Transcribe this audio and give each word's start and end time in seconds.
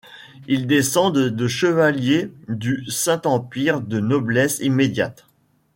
Ils 0.47 0.65
descendent 0.65 1.29
de 1.29 1.47
chevaliers 1.47 2.31
du 2.49 2.85
Saint-Empire 2.89 3.81
de 3.81 3.99
noblesse 3.99 4.57
immédiate. 4.57 5.27